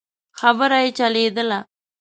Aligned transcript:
خبره 0.39 0.77
يې 0.83 0.89
چلېدله. 0.97 1.59